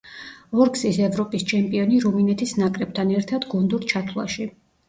[0.63, 4.53] ორგზის ევროპის ჩემპიონი რუმინეთის ნაკრებთან ერთად გუნდურ ჩათვლაში.